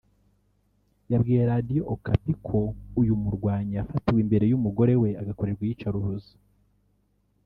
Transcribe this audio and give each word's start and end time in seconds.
yabwiye 1.11 1.41
Radio 1.51 1.81
Okapi 1.95 2.31
ko 2.47 2.59
uyu 3.01 3.13
murwanyi 3.23 3.73
yafatiwe 3.79 4.19
imbere 4.25 4.45
y’umugore 4.47 4.93
we 5.01 5.09
agakorerwa 5.21 5.63
iyicarubuzo 5.65 6.31